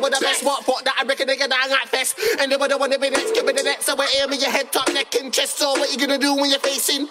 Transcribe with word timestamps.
Back 0.00 0.12
and 0.12 0.14
I 0.14 0.18
said 0.18 0.18
I 0.18 0.18
was 0.18 0.18
the 0.18 0.24
best. 0.24 0.44
What 0.44 0.64
fuck 0.64 0.84
that 0.84 0.96
I 0.98 1.04
reckon 1.04 1.28
nigga 1.28 1.48
that 1.48 1.60
I 1.64 1.68
got 1.68 1.88
fest. 1.88 2.18
And 2.40 2.50
they 2.50 2.56
would 2.56 2.72
wanna 2.78 2.98
be 2.98 3.10
next, 3.10 3.34
give 3.34 3.44
me 3.44 3.52
the 3.52 3.62
next. 3.62 3.86
So 3.86 3.94
I 3.98 4.06
aim 4.22 4.32
in 4.32 4.40
your 4.40 4.50
head, 4.50 4.72
top, 4.72 4.92
neck, 4.92 5.14
and 5.14 5.32
chest. 5.32 5.58
So 5.58 5.72
what 5.72 5.90
you 5.92 5.98
gonna 5.98 6.18
do 6.18 6.34
when 6.34 6.50
you're 6.50 6.58
facing 6.60 7.08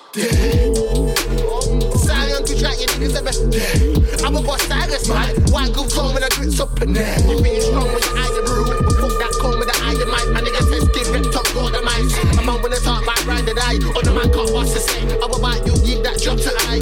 Silent 2.06 2.46
to 2.48 2.54
track 2.60 2.78
your 2.80 2.90
niggas 2.94 3.16
ever 3.18 4.26
I'm 4.26 4.36
a 4.36 4.42
boss 4.42 4.62
stylist, 4.64 5.10
man. 5.10 5.36
White 5.52 5.74
good 5.74 5.92
chrome 5.92 6.14
when 6.14 6.24
I 6.24 6.30
grits 6.30 6.60
up 6.60 6.82
and 6.82 6.96
there. 6.96 7.20
You 7.30 7.42
being 7.42 7.62
strong 7.62 7.86
when 7.86 8.02
your 8.02 8.18
eyes 8.18 8.36
are 8.38 8.46
blue. 8.46 8.66
Fuck 8.98 9.14
that 9.22 9.34
comb 9.42 9.60
with 9.60 9.70
the 9.70 9.78
eye, 9.86 9.94
the 9.94 10.06
mic. 10.06 10.26
My 10.34 10.42
nigga 10.42 10.62
says 10.66 10.88
give 10.90 11.10
rep 11.14 11.30
top, 11.32 11.46
go 11.54 11.70
the 11.70 11.82
mic. 11.86 12.10
I'm 12.40 12.50
on 12.50 12.62
when 12.62 12.74
I 12.74 12.80
talk 12.82 13.04
about 13.04 13.26
ride 13.26 13.46
the 13.46 13.54
die. 13.54 13.78
On 13.94 14.02
the 14.02 14.14
man 14.14 14.34
can't 14.34 14.50
watch 14.54 14.74
the 14.74 14.82
say. 14.82 15.06
I 15.22 15.26
will 15.30 15.42
buy 15.42 15.62
you, 15.62 15.78
give 15.86 16.02
that 16.02 16.18
drop 16.22 16.38
to 16.42 16.52
eye. 16.70 16.82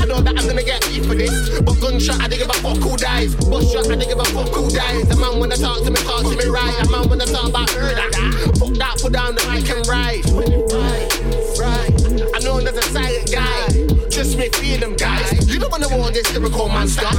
I 0.00 0.04
know 0.04 0.20
that 0.20 0.36
I'm 0.36 0.46
gonna 0.46 0.62
get 0.62 0.84
beat 0.88 1.04
for 1.06 1.14
this. 1.14 1.32
But 1.60 1.80
gunshot, 1.80 2.20
I 2.20 2.28
think 2.28 2.44
about 2.44 2.60
fuck 2.60 2.76
who 2.76 2.96
dies. 2.96 3.34
Bus 3.48 3.72
shot, 3.72 3.88
I 3.88 3.96
think 3.96 4.12
about 4.12 4.28
fuck 4.28 4.52
who 4.52 4.68
dies. 4.68 5.05
Talk 5.66 5.82
to 5.82 5.90
me, 5.90 5.98
talk 6.06 6.22
to 6.22 6.36
me 6.38 6.46
right. 6.46 6.74
The 6.78 6.86
man 6.94 7.20
I 7.20 7.26
talk 7.26 7.48
about 7.50 7.66
murder. 7.74 8.06
Fuck 8.54 8.74
that, 8.78 8.94
put 9.02 9.12
down 9.12 9.34
the 9.34 9.42
mic 9.50 9.66
and 9.66 9.82
ride. 9.90 10.22
Right, 10.30 11.10
right. 11.58 11.90
I 12.34 12.38
know 12.46 12.60
there's 12.62 12.78
a 12.78 12.86
silent 12.94 13.26
guy. 13.34 13.66
Just 14.06 14.38
me 14.38 14.48
feel 14.62 14.78
them 14.78 14.94
guys. 14.94 15.50
You 15.50 15.58
don't 15.58 15.70
wanna 15.70 15.90
war 15.90 16.10
this 16.10 16.30
lyrical 16.32 16.68
monster. 16.68 17.10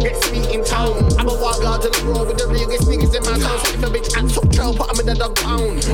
Gets 0.00 0.32
me 0.32 0.40
in 0.54 0.64
town. 0.64 1.04
I'm 1.20 1.28
a 1.28 1.36
walk 1.36 1.60
out 1.68 1.82
to 1.84 1.90
the 1.92 2.02
road 2.08 2.28
with 2.28 2.38
the 2.40 2.48
realest 2.48 2.88
niggas 2.88 3.12
in 3.12 3.22
my 3.28 3.36
town. 3.36 3.58
So 3.60 3.76
if 3.76 3.84
a 3.84 3.88
bitch 3.92 4.08
acts 4.16 4.38
up, 4.40 4.48
try 4.50 4.72
put 4.72 4.88
'em 4.88 4.98
in 5.00 5.06
the 5.06 5.14
dog 5.14 5.36
pound. 5.36 5.84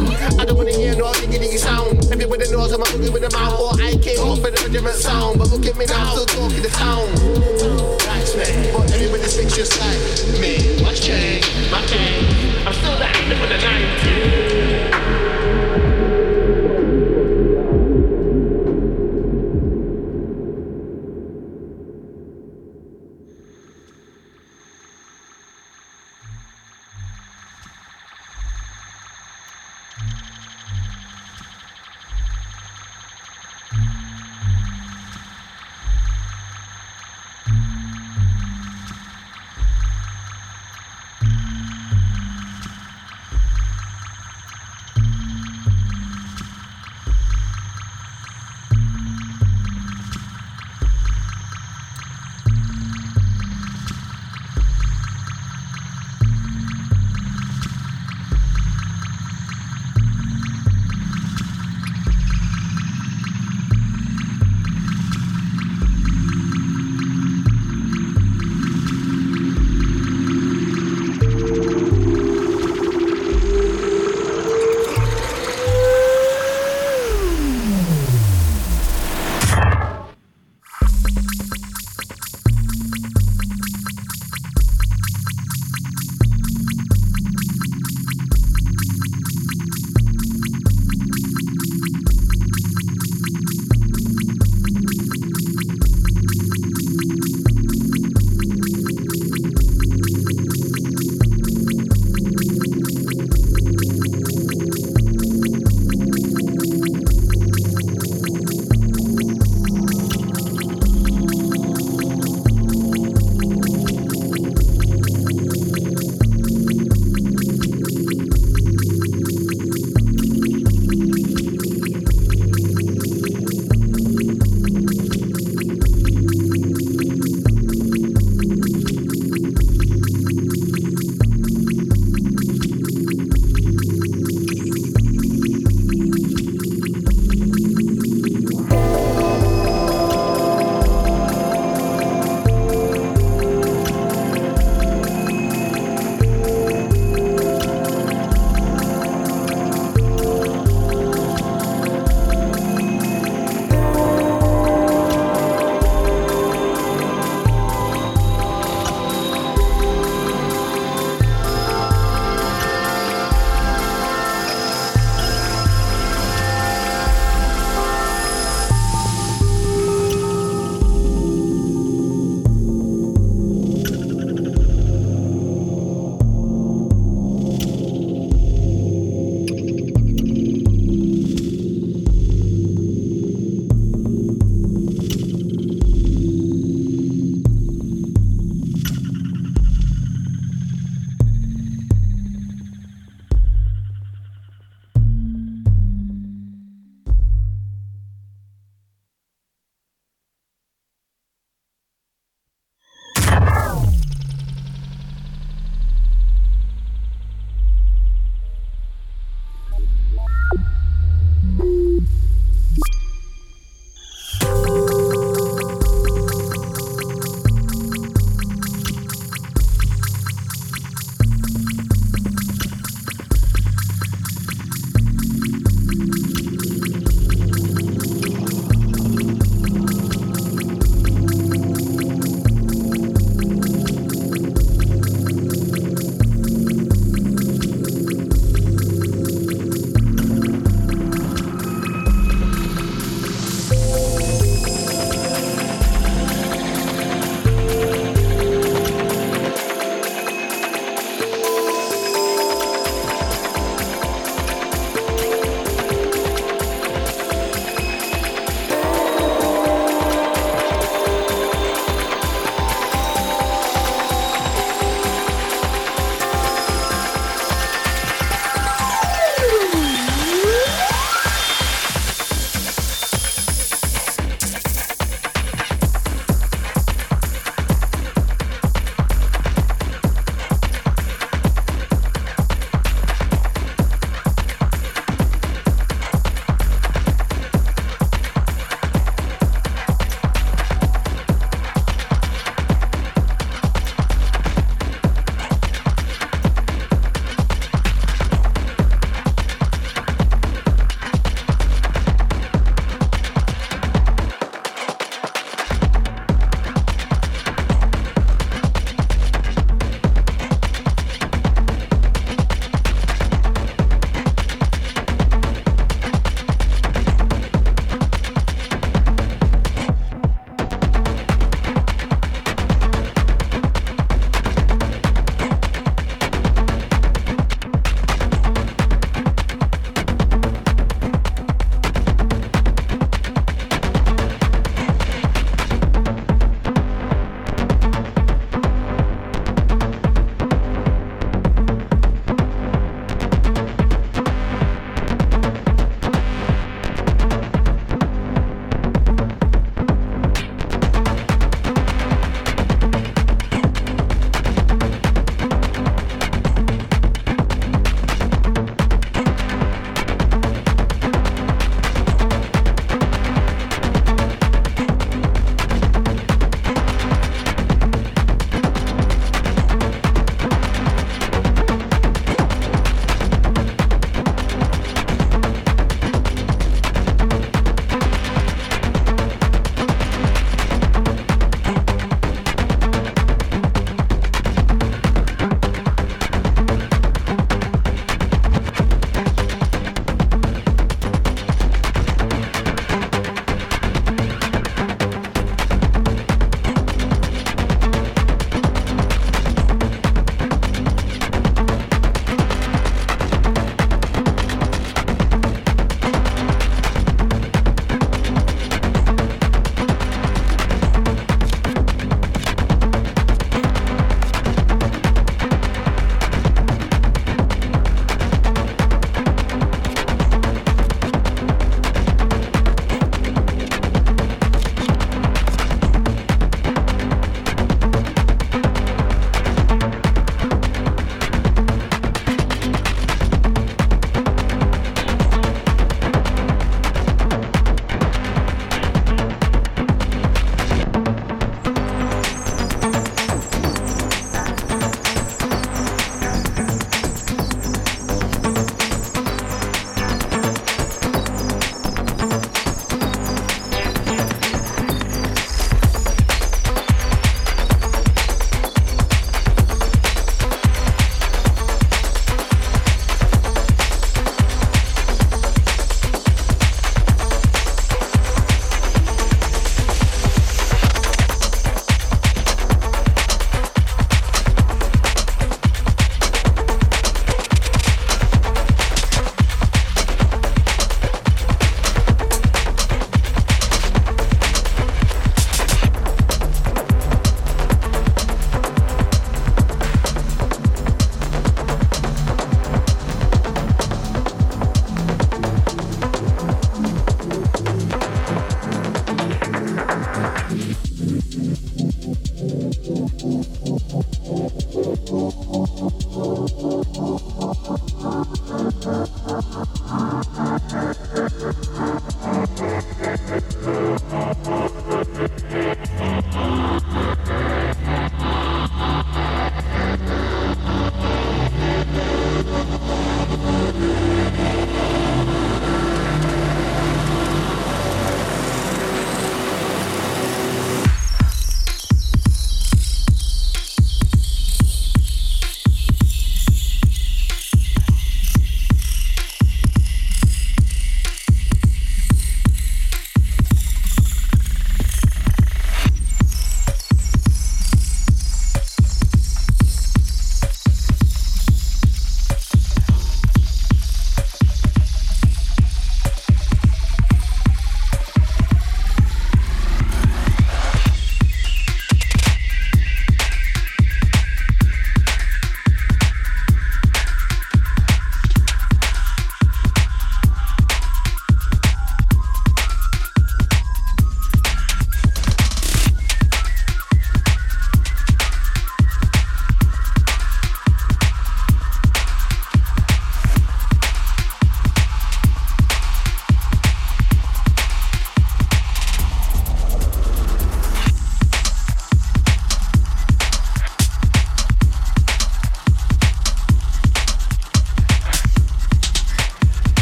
I 0.40 0.44
don't 0.46 0.56
wanna 0.56 0.72
hear 0.72 0.94
no 0.94 1.10
diggy 1.18 1.42
diggy 1.42 1.58
sound. 1.58 1.98
Everybody 2.14 2.46
knows 2.50 2.72
I'm 2.72 2.80
a 2.80 2.84
boogie 2.86 3.12
with 3.12 3.26
a 3.26 3.30
mouth. 3.34 3.58
Or 3.58 3.74
I 3.82 3.98
came 3.98 4.22
up 4.22 4.38
with 4.38 4.54
a 4.54 4.68
different 4.70 4.96
sound. 5.02 5.38
But 5.38 5.50
look 5.50 5.66
at 5.66 5.76
me 5.76 5.84
now, 5.84 5.98
I'm 5.98 6.14
still 6.14 6.26
talking 6.26 6.62
the 6.62 6.70
town. 6.70 7.06
That's 8.06 8.32
me. 8.38 8.70
But 8.72 8.87
just 9.58 9.80
like 9.80 10.40
me. 10.40 10.80
What's 10.84 11.00
change? 11.00 11.44
My 11.72 11.84
change. 11.84 12.27